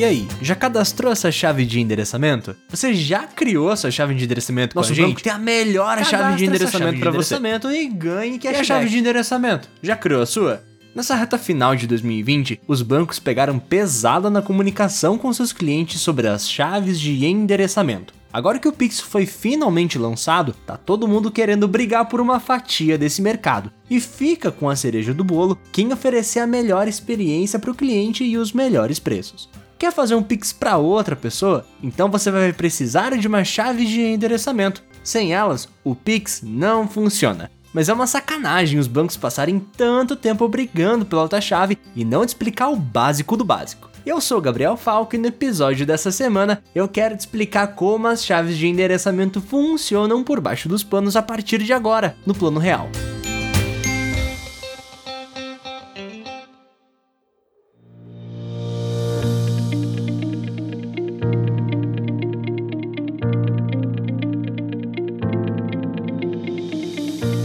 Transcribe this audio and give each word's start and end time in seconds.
E 0.00 0.04
aí, 0.04 0.26
já 0.40 0.54
cadastrou 0.54 1.12
essa 1.12 1.30
chave 1.30 1.66
de 1.66 1.78
endereçamento? 1.78 2.56
Você 2.70 2.94
já 2.94 3.26
criou 3.26 3.70
essa 3.70 3.90
chave 3.90 4.14
de 4.14 4.24
endereçamento 4.24 4.74
Nosso 4.74 4.88
com 4.88 4.92
a 4.94 4.96
gente? 4.96 5.08
banco 5.08 5.22
tem 5.22 5.30
a 5.30 5.38
melhor 5.38 5.98
Cadastra 5.98 6.18
chave 6.18 6.36
de 6.38 6.46
endereçamento 6.46 7.00
para 7.00 7.10
você. 7.10 7.38
e 7.70 7.86
ganhe 7.86 8.38
que 8.38 8.48
E 8.48 8.56
a 8.56 8.64
chave 8.64 8.88
de 8.88 8.96
endereçamento. 8.96 9.68
Já 9.82 9.94
criou 9.94 10.22
a 10.22 10.24
sua? 10.24 10.64
Nessa 10.94 11.14
reta 11.14 11.36
final 11.36 11.76
de 11.76 11.86
2020, 11.86 12.62
os 12.66 12.80
bancos 12.80 13.18
pegaram 13.18 13.58
pesada 13.58 14.30
na 14.30 14.40
comunicação 14.40 15.18
com 15.18 15.30
seus 15.34 15.52
clientes 15.52 16.00
sobre 16.00 16.28
as 16.28 16.48
chaves 16.48 16.98
de 16.98 17.26
endereçamento. 17.26 18.14
Agora 18.32 18.58
que 18.58 18.68
o 18.68 18.72
Pix 18.72 19.00
foi 19.00 19.26
finalmente 19.26 19.98
lançado, 19.98 20.54
tá 20.64 20.78
todo 20.78 21.06
mundo 21.06 21.30
querendo 21.30 21.68
brigar 21.68 22.08
por 22.08 22.22
uma 22.22 22.40
fatia 22.40 22.96
desse 22.96 23.20
mercado. 23.20 23.70
E 23.90 24.00
fica 24.00 24.50
com 24.50 24.70
a 24.70 24.76
cereja 24.76 25.12
do 25.12 25.22
bolo 25.22 25.58
quem 25.70 25.92
oferecer 25.92 26.40
a 26.40 26.46
melhor 26.46 26.88
experiência 26.88 27.58
para 27.58 27.70
o 27.70 27.74
cliente 27.74 28.24
e 28.24 28.38
os 28.38 28.54
melhores 28.54 28.98
preços. 28.98 29.46
Quer 29.80 29.92
fazer 29.92 30.14
um 30.14 30.22
Pix 30.22 30.52
para 30.52 30.76
outra 30.76 31.16
pessoa? 31.16 31.64
Então 31.82 32.10
você 32.10 32.30
vai 32.30 32.52
precisar 32.52 33.16
de 33.16 33.26
uma 33.26 33.42
chave 33.42 33.86
de 33.86 34.02
endereçamento. 34.02 34.82
Sem 35.02 35.32
elas, 35.32 35.66
o 35.82 35.94
Pix 35.94 36.42
não 36.44 36.86
funciona. 36.86 37.50
Mas 37.72 37.88
é 37.88 37.94
uma 37.94 38.06
sacanagem 38.06 38.78
os 38.78 38.86
bancos 38.86 39.16
passarem 39.16 39.58
tanto 39.58 40.16
tempo 40.16 40.46
brigando 40.46 41.06
pela 41.06 41.22
outra 41.22 41.40
chave 41.40 41.78
e 41.96 42.04
não 42.04 42.26
te 42.26 42.28
explicar 42.28 42.68
o 42.68 42.76
básico 42.76 43.38
do 43.38 43.44
básico. 43.44 43.88
Eu 44.04 44.20
sou 44.20 44.38
Gabriel 44.38 44.76
Falco 44.76 45.14
e 45.14 45.18
no 45.18 45.28
episódio 45.28 45.86
dessa 45.86 46.12
semana 46.12 46.62
eu 46.74 46.86
quero 46.86 47.16
te 47.16 47.20
explicar 47.20 47.68
como 47.68 48.06
as 48.06 48.22
chaves 48.22 48.58
de 48.58 48.66
endereçamento 48.66 49.40
funcionam 49.40 50.22
por 50.22 50.42
baixo 50.42 50.68
dos 50.68 50.84
panos 50.84 51.16
a 51.16 51.22
partir 51.22 51.62
de 51.62 51.72
agora, 51.72 52.14
no 52.26 52.34
plano 52.34 52.60
real. 52.60 52.90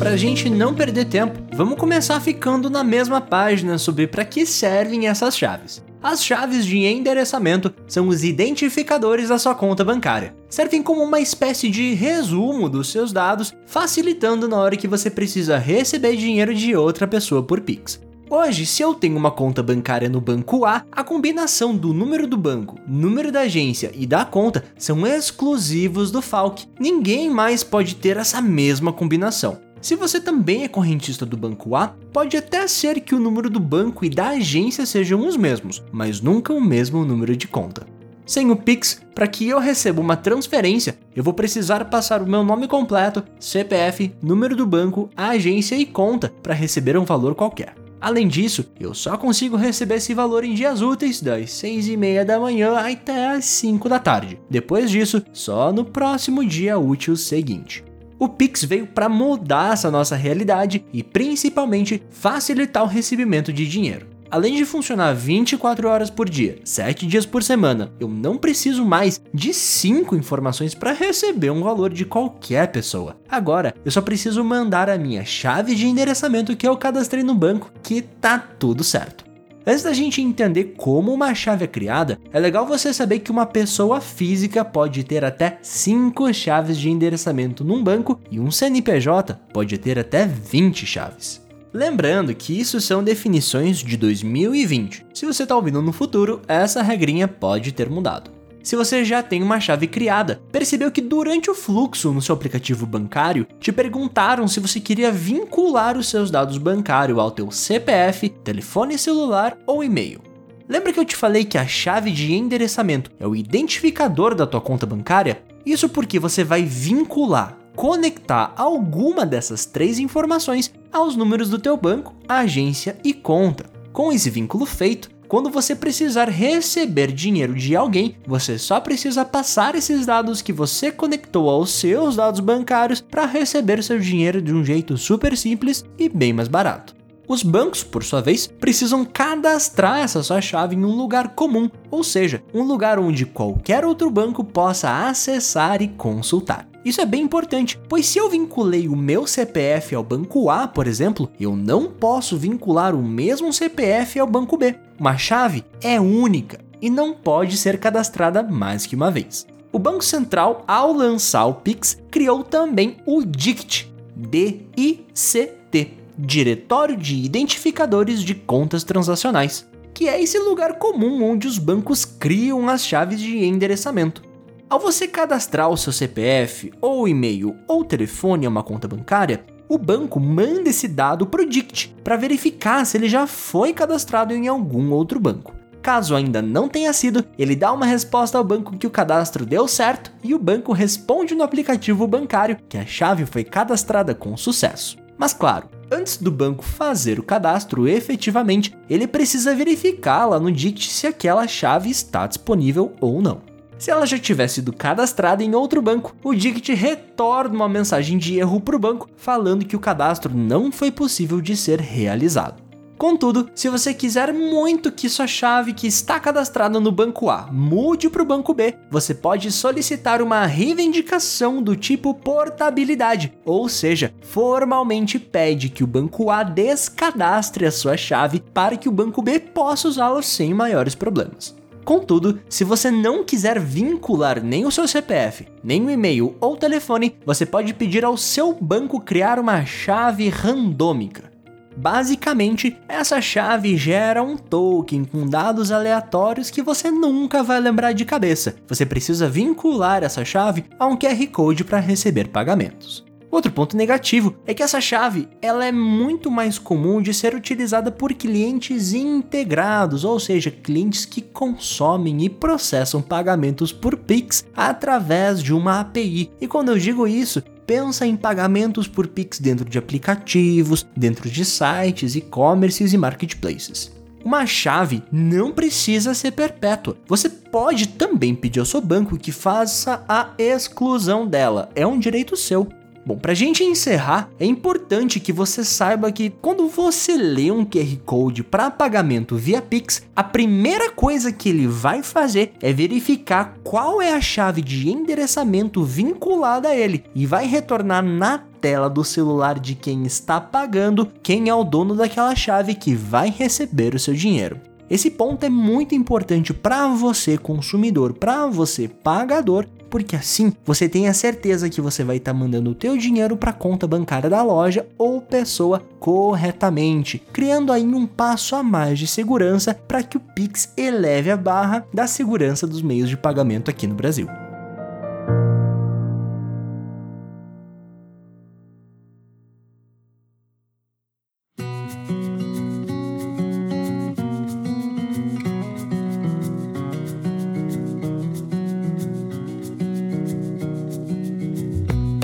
Pra 0.05 0.15
gente 0.15 0.51
não 0.51 0.71
perder 0.71 1.05
tempo, 1.05 1.39
vamos 1.55 1.79
começar 1.79 2.21
ficando 2.21 2.69
na 2.69 2.83
mesma 2.83 3.19
página 3.19 3.75
sobre 3.79 4.05
para 4.05 4.23
que 4.23 4.45
servem 4.45 5.07
essas 5.07 5.35
chaves. 5.35 5.83
As 5.99 6.23
chaves 6.23 6.63
de 6.63 6.77
endereçamento 6.77 7.73
são 7.87 8.07
os 8.07 8.23
identificadores 8.23 9.29
da 9.29 9.39
sua 9.39 9.55
conta 9.55 9.83
bancária. 9.83 10.35
Servem 10.47 10.83
como 10.83 11.01
uma 11.01 11.19
espécie 11.19 11.71
de 11.71 11.95
resumo 11.95 12.69
dos 12.69 12.91
seus 12.91 13.11
dados, 13.11 13.51
facilitando 13.65 14.47
na 14.47 14.57
hora 14.57 14.77
que 14.77 14.87
você 14.87 15.09
precisa 15.09 15.57
receber 15.57 16.15
dinheiro 16.15 16.53
de 16.53 16.75
outra 16.75 17.07
pessoa 17.07 17.41
por 17.41 17.61
Pix. 17.61 17.99
Hoje, 18.29 18.67
se 18.67 18.83
eu 18.83 18.93
tenho 18.93 19.17
uma 19.17 19.31
conta 19.31 19.63
bancária 19.63 20.07
no 20.07 20.21
banco 20.21 20.65
A, 20.65 20.85
a 20.91 21.03
combinação 21.03 21.75
do 21.75 21.95
número 21.95 22.27
do 22.27 22.37
banco, 22.37 22.77
número 22.87 23.31
da 23.31 23.41
agência 23.41 23.91
e 23.95 24.05
da 24.05 24.23
conta 24.23 24.63
são 24.77 25.05
exclusivos 25.07 26.11
do 26.11 26.21
Falk. 26.21 26.67
Ninguém 26.79 27.27
mais 27.27 27.63
pode 27.63 27.95
ter 27.95 28.17
essa 28.17 28.39
mesma 28.39 28.93
combinação. 28.93 29.64
Se 29.85 29.95
você 29.95 30.19
também 30.19 30.63
é 30.63 30.67
correntista 30.67 31.27
do 31.27 31.37
banco 31.37 31.75
A, 31.75 31.89
pode 32.11 32.35
até 32.35 32.67
ser 32.67 32.99
que 33.01 33.13
o 33.13 33.19
número 33.19 33.51
do 33.51 33.59
banco 33.59 34.03
e 34.03 34.09
da 34.09 34.29
agência 34.29 34.83
sejam 34.83 35.27
os 35.27 35.37
mesmos, 35.37 35.83
mas 35.91 36.19
nunca 36.19 36.51
o 36.51 36.59
mesmo 36.59 37.05
número 37.05 37.37
de 37.37 37.47
conta. 37.47 37.85
Sem 38.25 38.49
o 38.49 38.55
Pix, 38.55 38.99
para 39.13 39.27
que 39.27 39.47
eu 39.47 39.59
receba 39.59 40.01
uma 40.01 40.17
transferência, 40.17 40.97
eu 41.15 41.23
vou 41.23 41.35
precisar 41.35 41.85
passar 41.85 42.23
o 42.23 42.27
meu 42.27 42.43
nome 42.43 42.67
completo, 42.67 43.23
CPF, 43.39 44.11
número 44.23 44.55
do 44.55 44.65
banco, 44.65 45.07
agência 45.15 45.75
e 45.75 45.85
conta 45.85 46.33
para 46.41 46.55
receber 46.55 46.97
um 46.97 47.05
valor 47.05 47.35
qualquer. 47.35 47.75
Além 48.01 48.27
disso, 48.27 48.65
eu 48.79 48.91
só 48.95 49.15
consigo 49.15 49.55
receber 49.55 49.97
esse 49.97 50.15
valor 50.15 50.43
em 50.43 50.55
dias 50.55 50.81
úteis 50.81 51.21
das 51.21 51.51
6 51.51 51.89
e 51.89 51.95
meia 51.95 52.25
da 52.25 52.39
manhã 52.39 52.75
até 52.75 53.27
as 53.27 53.45
5 53.45 53.87
da 53.87 53.99
tarde. 53.99 54.41
Depois 54.49 54.89
disso, 54.89 55.23
só 55.31 55.71
no 55.71 55.85
próximo 55.85 56.43
dia 56.43 56.75
útil 56.79 57.15
seguinte. 57.15 57.85
O 58.17 58.29
Pix 58.29 58.63
veio 58.63 58.87
para 58.87 59.09
mudar 59.09 59.73
essa 59.73 59.91
nossa 59.91 60.15
realidade 60.15 60.85
e 60.93 61.03
principalmente 61.03 62.01
facilitar 62.09 62.83
o 62.83 62.87
recebimento 62.87 63.51
de 63.51 63.67
dinheiro. 63.67 64.07
Além 64.31 64.55
de 64.55 64.65
funcionar 64.65 65.13
24 65.13 65.87
horas 65.87 66.09
por 66.09 66.27
dia, 66.27 66.57
7 66.63 67.05
dias 67.05 67.25
por 67.25 67.43
semana, 67.43 67.91
eu 67.99 68.07
não 68.07 68.37
preciso 68.37 68.83
mais 68.83 69.21
de 69.33 69.53
5 69.53 70.15
informações 70.15 70.73
para 70.73 70.93
receber 70.93 71.51
um 71.51 71.61
valor 71.61 71.93
de 71.93 72.05
qualquer 72.05 72.71
pessoa. 72.71 73.17
Agora, 73.29 73.73
eu 73.83 73.91
só 73.91 74.01
preciso 74.01 74.43
mandar 74.43 74.89
a 74.89 74.97
minha 74.97 75.23
chave 75.23 75.75
de 75.75 75.85
endereçamento 75.85 76.55
que 76.55 76.67
eu 76.67 76.75
cadastrei 76.75 77.23
no 77.23 77.35
banco, 77.35 77.71
que 77.83 78.01
tá 78.01 78.39
tudo 78.39 78.83
certo. 78.83 79.24
Antes 79.67 79.81
da 79.81 79.93
gente 79.93 80.21
entender 80.21 80.75
como 80.77 81.11
uma 81.11 81.33
chave 81.33 81.63
é 81.63 81.67
criada, 81.67 82.19
é 82.31 82.39
legal 82.39 82.67
você 82.67 82.93
saber 82.93 83.19
que 83.19 83.31
uma 83.31 83.47
pessoa 83.47 83.99
física 83.99 84.63
pode 84.63 85.03
ter 85.03 85.25
até 85.25 85.57
5 85.59 86.31
chaves 86.35 86.77
de 86.77 86.87
endereçamento 86.87 87.63
num 87.63 87.83
banco 87.83 88.19
e 88.29 88.39
um 88.39 88.51
CNPJ 88.51 89.39
pode 89.51 89.75
ter 89.79 89.97
até 89.97 90.27
20 90.27 90.85
chaves. 90.85 91.43
Lembrando 91.73 92.35
que 92.35 92.57
isso 92.57 92.79
são 92.79 93.03
definições 93.03 93.79
de 93.79 93.97
2020. 93.97 95.07
Se 95.11 95.25
você 95.25 95.43
está 95.43 95.55
ouvindo 95.55 95.81
no 95.81 95.91
futuro, 95.91 96.43
essa 96.47 96.83
regrinha 96.83 97.27
pode 97.27 97.71
ter 97.71 97.89
mudado. 97.89 98.34
Se 98.65 98.75
você 98.75 99.05
já 99.05 99.21
tem 99.21 99.43
uma 99.43 99.59
chave 99.59 99.85
criada, 99.85 100.41
percebeu 100.51 100.91
que 100.91 100.99
durante 100.99 101.51
o 101.51 101.53
fluxo 101.53 102.11
no 102.11 102.19
seu 102.19 102.33
aplicativo 102.33 102.87
bancário, 102.87 103.45
te 103.59 103.71
perguntaram 103.71 104.47
se 104.47 104.59
você 104.59 104.79
queria 104.79 105.11
vincular 105.11 105.95
os 105.95 106.09
seus 106.09 106.31
dados 106.31 106.57
bancários 106.57 107.19
ao 107.19 107.29
teu 107.29 107.51
CPF, 107.51 108.27
telefone 108.27 108.97
celular 108.97 109.55
ou 109.67 109.83
e-mail. 109.83 110.19
Lembra 110.67 110.91
que 110.91 110.99
eu 110.99 111.05
te 111.05 111.15
falei 111.15 111.45
que 111.45 111.59
a 111.59 111.67
chave 111.67 112.09
de 112.09 112.33
endereçamento 112.33 113.11
é 113.19 113.27
o 113.27 113.35
identificador 113.35 114.33
da 114.33 114.47
tua 114.47 114.59
conta 114.59 114.87
bancária? 114.87 115.43
Isso 115.63 115.87
porque 115.87 116.17
você 116.17 116.43
vai 116.43 116.63
vincular, 116.63 117.55
conectar 117.75 118.51
alguma 118.57 119.27
dessas 119.27 119.67
três 119.67 119.99
informações 119.99 120.73
aos 120.91 121.15
números 121.15 121.51
do 121.51 121.59
teu 121.59 121.77
banco, 121.77 122.15
agência 122.27 122.97
e 123.03 123.13
conta. 123.13 123.75
Com 123.93 124.11
esse 124.11 124.29
vínculo 124.29 124.65
feito, 124.65 125.09
quando 125.35 125.49
você 125.49 125.75
precisar 125.75 126.29
receber 126.29 127.11
dinheiro 127.11 127.53
de 127.53 127.75
alguém, 127.75 128.15
você 128.25 128.57
só 128.57 128.79
precisa 128.79 129.25
passar 129.25 129.75
esses 129.75 130.05
dados 130.05 130.41
que 130.41 130.53
você 130.53 130.93
conectou 130.93 131.49
aos 131.49 131.71
seus 131.71 132.15
dados 132.15 132.39
bancários 132.39 133.01
para 133.01 133.25
receber 133.25 133.83
seu 133.83 133.99
dinheiro 133.99 134.41
de 134.41 134.53
um 134.53 134.63
jeito 134.63 134.95
super 134.95 135.35
simples 135.35 135.83
e 135.99 136.07
bem 136.07 136.31
mais 136.31 136.47
barato. 136.47 136.95
Os 137.27 137.43
bancos, 137.43 137.83
por 137.83 138.01
sua 138.01 138.21
vez, 138.21 138.47
precisam 138.47 139.03
cadastrar 139.03 139.99
essa 139.99 140.23
sua 140.23 140.39
chave 140.39 140.73
em 140.73 140.85
um 140.85 140.95
lugar 140.95 141.35
comum, 141.35 141.69
ou 141.91 142.01
seja, 142.01 142.41
um 142.53 142.63
lugar 142.63 142.97
onde 142.97 143.25
qualquer 143.25 143.83
outro 143.83 144.09
banco 144.09 144.41
possa 144.41 145.05
acessar 145.05 145.81
e 145.81 145.89
consultar. 145.89 146.65
Isso 146.85 147.01
é 147.01 147.05
bem 147.05 147.23
importante, 147.23 147.79
pois 147.89 148.05
se 148.05 148.19
eu 148.19 148.29
vinculei 148.29 148.87
o 148.87 148.95
meu 148.95 149.25
CPF 149.25 149.95
ao 149.95 150.03
banco 150.03 150.51
A, 150.51 150.67
por 150.67 150.85
exemplo, 150.85 151.27
eu 151.39 151.55
não 151.55 151.89
posso 151.89 152.37
vincular 152.37 152.93
o 152.93 153.01
mesmo 153.01 153.51
CPF 153.51 154.19
ao 154.19 154.27
banco 154.27 154.55
B. 154.55 154.75
Uma 154.99 155.17
chave 155.17 155.65
é 155.81 155.99
única 155.99 156.59
e 156.79 156.87
não 156.87 157.11
pode 157.11 157.57
ser 157.57 157.79
cadastrada 157.79 158.43
mais 158.43 158.85
que 158.85 158.95
uma 158.95 159.09
vez. 159.09 159.47
O 159.71 159.79
Banco 159.79 160.05
Central, 160.05 160.63
ao 160.67 160.93
lançar 160.93 161.47
o 161.47 161.55
Pix, 161.55 161.97
criou 162.11 162.43
também 162.43 162.97
o 163.03 163.23
DICT, 163.23 163.91
D-I-C-T, 164.15 165.93
Diretório 166.15 166.95
de 166.95 167.15
Identificadores 167.15 168.21
de 168.21 168.35
Contas 168.35 168.83
Transacionais, 168.83 169.67
que 169.91 170.07
é 170.07 170.21
esse 170.21 170.37
lugar 170.37 170.77
comum 170.77 171.23
onde 171.23 171.47
os 171.47 171.57
bancos 171.57 172.05
criam 172.05 172.69
as 172.69 172.85
chaves 172.85 173.19
de 173.19 173.43
endereçamento. 173.43 174.34
Ao 174.67 174.79
você 174.79 175.07
cadastrar 175.07 175.69
o 175.69 175.77
seu 175.77 175.93
CPF, 175.93 176.73
ou 176.81 177.07
e-mail 177.07 177.55
ou 177.67 177.85
telefone 177.85 178.47
a 178.47 178.49
uma 178.49 178.63
conta 178.63 178.87
bancária, 178.87 179.45
o 179.69 179.77
banco 179.77 180.19
manda 180.19 180.69
esse 180.69 180.87
dado 180.87 181.27
para 181.27 181.43
o 181.43 181.45
DICT 181.45 181.95
para 182.03 182.17
verificar 182.17 182.83
se 182.83 182.97
ele 182.97 183.07
já 183.07 183.27
foi 183.27 183.73
cadastrado 183.73 184.33
em 184.33 184.47
algum 184.47 184.91
outro 184.91 185.19
banco. 185.19 185.53
Caso 185.83 186.15
ainda 186.15 186.41
não 186.41 186.67
tenha 186.67 186.91
sido, 186.93 187.23
ele 187.37 187.55
dá 187.55 187.71
uma 187.71 187.85
resposta 187.85 188.39
ao 188.39 188.43
banco 188.43 188.75
que 188.75 188.87
o 188.87 188.89
cadastro 188.89 189.45
deu 189.45 189.67
certo 189.67 190.11
e 190.23 190.33
o 190.33 190.39
banco 190.39 190.73
responde 190.73 191.35
no 191.35 191.43
aplicativo 191.43 192.07
bancário 192.07 192.57
que 192.67 192.77
a 192.77 192.85
chave 192.87 193.27
foi 193.27 193.43
cadastrada 193.43 194.15
com 194.15 194.35
sucesso. 194.35 194.97
Mas 195.15 195.31
claro, 195.31 195.69
antes 195.91 196.17
do 196.17 196.31
banco 196.31 196.63
fazer 196.63 197.19
o 197.19 197.23
cadastro 197.23 197.87
efetivamente, 197.87 198.75
ele 198.89 199.05
precisa 199.05 199.53
verificar 199.53 200.25
lá 200.25 200.39
no 200.39 200.51
DICT 200.51 200.91
se 200.91 201.05
aquela 201.05 201.47
chave 201.47 201.91
está 201.91 202.25
disponível 202.25 202.93
ou 202.99 203.21
não. 203.21 203.54
Se 203.77 203.91
ela 203.91 204.05
já 204.05 204.17
tiver 204.17 204.47
sido 204.47 204.71
cadastrada 204.71 205.43
em 205.43 205.53
outro 205.53 205.81
banco, 205.81 206.15
o 206.23 206.33
DICT 206.33 206.73
retorna 206.73 207.53
uma 207.53 207.69
mensagem 207.69 208.17
de 208.17 208.39
erro 208.39 208.61
para 208.61 208.75
o 208.75 208.79
banco 208.79 209.09
falando 209.17 209.65
que 209.65 209.75
o 209.75 209.79
cadastro 209.79 210.33
não 210.35 210.71
foi 210.71 210.91
possível 210.91 211.41
de 211.41 211.57
ser 211.57 211.79
realizado. 211.79 212.63
Contudo, 212.97 213.49
se 213.53 213.67
você 213.67 213.93
quiser 213.93 214.31
muito 214.31 214.89
que 214.89 215.09
sua 215.09 215.27
chave 215.27 215.73
que 215.73 215.85
está 215.85 216.17
cadastrada 216.17 216.79
no 216.79 216.93
banco 216.93 217.29
A 217.29 217.49
mude 217.51 218.09
para 218.09 218.23
o 218.23 218.25
banco 218.25 218.53
B, 218.53 218.73
você 218.89 219.13
pode 219.13 219.51
solicitar 219.51 220.21
uma 220.21 220.45
reivindicação 220.45 221.61
do 221.61 221.75
tipo 221.75 222.13
portabilidade, 222.13 223.33
ou 223.43 223.67
seja, 223.67 224.13
formalmente 224.21 225.19
pede 225.19 225.67
que 225.67 225.83
o 225.83 225.87
banco 225.87 226.29
A 226.29 226.41
descadastre 226.43 227.65
a 227.65 227.71
sua 227.71 227.97
chave 227.97 228.41
para 228.53 228.77
que 228.77 228.87
o 228.87 228.93
banco 228.93 229.21
B 229.21 229.41
possa 229.41 229.89
usá-la 229.89 230.21
sem 230.21 230.53
maiores 230.53 230.95
problemas. 230.95 231.53
Contudo, 231.85 232.39
se 232.49 232.63
você 232.63 232.89
não 232.89 233.23
quiser 233.23 233.59
vincular 233.59 234.43
nem 234.43 234.65
o 234.65 234.71
seu 234.71 234.87
CPF, 234.87 235.47
nem 235.63 235.85
o 235.85 235.89
e-mail 235.89 236.35
ou 236.41 236.57
telefone, 236.57 237.15
você 237.23 237.45
pode 237.45 237.75
pedir 237.75 238.03
ao 238.03 238.17
seu 238.17 238.51
banco 238.59 238.99
criar 238.99 239.37
uma 239.37 239.63
chave 239.63 240.27
randômica. 240.27 241.31
Basicamente, 241.77 242.75
essa 242.87 243.21
chave 243.21 243.77
gera 243.77 244.23
um 244.23 244.35
token 244.35 245.03
com 245.03 245.27
dados 245.27 245.71
aleatórios 245.71 246.49
que 246.49 246.63
você 246.63 246.89
nunca 246.89 247.43
vai 247.43 247.59
lembrar 247.59 247.91
de 247.91 248.03
cabeça. 248.03 248.55
Você 248.67 248.85
precisa 248.85 249.29
vincular 249.29 250.03
essa 250.03 250.25
chave 250.25 250.65
a 250.79 250.87
um 250.87 250.97
QR 250.97 251.27
Code 251.27 251.63
para 251.63 251.79
receber 251.79 252.29
pagamentos. 252.29 253.05
Outro 253.35 253.51
ponto 253.51 253.75
negativo 253.75 254.33
é 254.47 254.53
que 254.53 254.63
essa 254.63 254.79
chave 254.79 255.27
ela 255.41 255.65
é 255.65 255.71
muito 255.71 256.31
mais 256.31 256.57
comum 256.57 257.01
de 257.01 257.13
ser 257.13 257.35
utilizada 257.35 257.91
por 257.91 258.13
clientes 258.13 258.93
integrados, 258.93 260.05
ou 260.05 260.17
seja, 260.21 260.49
clientes 260.49 261.03
que 261.03 261.19
consomem 261.19 262.23
e 262.23 262.29
processam 262.29 263.01
pagamentos 263.01 263.73
por 263.73 263.97
Pix 263.97 264.45
através 264.55 265.43
de 265.43 265.53
uma 265.53 265.81
API. 265.81 266.31
E 266.39 266.47
quando 266.47 266.69
eu 266.69 266.77
digo 266.77 267.05
isso, 267.05 267.43
pensa 267.67 268.07
em 268.07 268.15
pagamentos 268.15 268.87
por 268.87 269.05
Pix 269.05 269.37
dentro 269.37 269.69
de 269.69 269.77
aplicativos, 269.77 270.87
dentro 270.95 271.29
de 271.29 271.43
sites, 271.43 272.15
e-commerces 272.15 272.93
e 272.93 272.97
marketplaces. 272.97 273.91
Uma 274.23 274.45
chave 274.45 275.03
não 275.11 275.51
precisa 275.51 276.13
ser 276.13 276.31
perpétua. 276.31 276.95
Você 277.05 277.27
pode 277.27 277.89
também 277.89 278.33
pedir 278.33 278.61
ao 278.61 278.65
seu 278.65 278.79
banco 278.79 279.17
que 279.17 279.33
faça 279.33 280.05
a 280.07 280.29
exclusão 280.37 281.27
dela. 281.27 281.69
É 281.75 281.85
um 281.85 281.99
direito 281.99 282.37
seu. 282.37 282.69
Bom, 283.05 283.15
pra 283.15 283.35
gente 283.35 283.63
encerrar, 283.63 284.31
é 284.39 284.45
importante 284.47 285.19
que 285.19 285.31
você 285.31 285.63
saiba 285.63 286.11
que 286.11 286.31
quando 286.41 286.67
você 286.67 287.15
lê 287.15 287.51
um 287.51 287.63
QR 287.63 287.97
Code 288.03 288.43
para 288.43 288.71
pagamento 288.71 289.35
via 289.35 289.61
Pix, 289.61 290.01
a 290.15 290.23
primeira 290.23 290.89
coisa 290.89 291.31
que 291.31 291.49
ele 291.49 291.67
vai 291.67 292.01
fazer 292.01 292.53
é 292.59 292.73
verificar 292.73 293.59
qual 293.63 294.01
é 294.01 294.11
a 294.11 294.19
chave 294.19 294.59
de 294.63 294.89
endereçamento 294.89 295.83
vinculada 295.83 296.69
a 296.69 296.75
ele 296.75 297.03
e 297.13 297.27
vai 297.27 297.45
retornar 297.45 298.03
na 298.03 298.39
tela 298.59 298.89
do 298.89 299.03
celular 299.03 299.59
de 299.59 299.75
quem 299.75 300.03
está 300.03 300.41
pagando 300.41 301.07
quem 301.21 301.47
é 301.47 301.53
o 301.53 301.63
dono 301.63 301.95
daquela 301.95 302.35
chave 302.35 302.73
que 302.73 302.95
vai 302.95 303.29
receber 303.29 303.93
o 303.93 303.99
seu 303.99 304.15
dinheiro. 304.15 304.59
Esse 304.89 305.11
ponto 305.11 305.43
é 305.43 305.49
muito 305.49 305.93
importante 305.93 306.53
para 306.53 306.87
você 306.87 307.37
consumidor, 307.37 308.13
para 308.13 308.45
você 308.47 308.87
pagador, 308.87 309.67
porque 309.95 310.17
assim 310.17 310.51
você 310.65 310.89
tem 310.89 311.07
a 311.07 311.13
certeza 311.13 311.69
que 311.69 311.79
você 311.79 312.03
vai 312.03 312.17
estar 312.17 312.33
tá 312.33 312.37
mandando 312.37 312.69
o 312.69 312.75
teu 312.75 312.97
dinheiro 312.97 313.37
para 313.37 313.51
a 313.51 313.53
conta 313.53 313.87
bancária 313.87 314.29
da 314.29 314.43
loja 314.43 314.85
ou 314.97 315.21
pessoa 315.21 315.81
corretamente, 316.01 317.23
criando 317.31 317.71
aí 317.71 317.85
um 317.85 318.05
passo 318.05 318.57
a 318.57 318.61
mais 318.61 318.99
de 318.99 319.07
segurança 319.07 319.73
para 319.73 320.03
que 320.03 320.17
o 320.17 320.19
Pix 320.19 320.73
eleve 320.75 321.31
a 321.31 321.37
barra 321.37 321.87
da 321.93 322.07
segurança 322.07 322.67
dos 322.67 322.81
meios 322.81 323.07
de 323.07 323.15
pagamento 323.15 323.71
aqui 323.71 323.87
no 323.87 323.95
Brasil. 323.95 324.27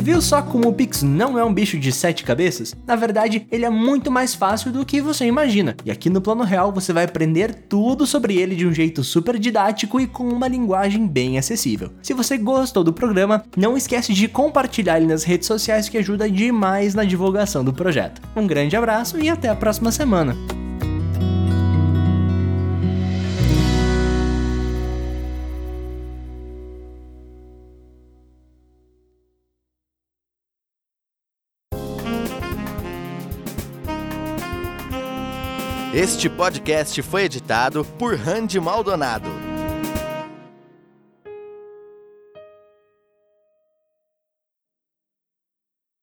Viu 0.01 0.19
só 0.19 0.41
como 0.41 0.67
o 0.67 0.73
Pix 0.73 1.03
não 1.03 1.37
é 1.37 1.45
um 1.45 1.53
bicho 1.53 1.77
de 1.77 1.91
sete 1.91 2.23
cabeças? 2.23 2.75
Na 2.87 2.95
verdade, 2.95 3.45
ele 3.51 3.65
é 3.65 3.69
muito 3.69 4.09
mais 4.09 4.33
fácil 4.33 4.71
do 4.71 4.83
que 4.83 4.99
você 4.99 5.25
imagina. 5.25 5.75
E 5.85 5.91
aqui 5.91 6.09
no 6.09 6.19
Plano 6.19 6.43
Real 6.43 6.71
você 6.71 6.91
vai 6.91 7.03
aprender 7.03 7.53
tudo 7.53 8.07
sobre 8.07 8.35
ele 8.35 8.55
de 8.55 8.65
um 8.65 8.73
jeito 8.73 9.03
super 9.03 9.37
didático 9.37 9.99
e 9.99 10.07
com 10.07 10.27
uma 10.27 10.47
linguagem 10.47 11.05
bem 11.07 11.37
acessível. 11.37 11.91
Se 12.01 12.15
você 12.15 12.35
gostou 12.35 12.83
do 12.83 12.91
programa, 12.91 13.43
não 13.55 13.77
esquece 13.77 14.11
de 14.11 14.27
compartilhar 14.27 14.97
ele 14.97 15.05
nas 15.05 15.23
redes 15.23 15.45
sociais 15.45 15.87
que 15.87 15.99
ajuda 15.99 16.27
demais 16.27 16.95
na 16.95 17.03
divulgação 17.03 17.63
do 17.63 17.71
projeto. 17.71 18.23
Um 18.35 18.47
grande 18.47 18.75
abraço 18.75 19.19
e 19.19 19.29
até 19.29 19.49
a 19.49 19.55
próxima 19.55 19.91
semana. 19.91 20.35
Este 35.93 36.29
podcast 36.29 37.01
foi 37.01 37.23
editado 37.23 37.83
por 37.83 38.15
Randy 38.15 38.61
Maldonado. 38.61 39.50